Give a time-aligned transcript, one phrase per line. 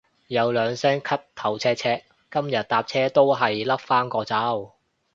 [0.25, 2.01] 有兩聲咳頭赤赤，
[2.31, 4.73] 今日搭車都係笠返個罩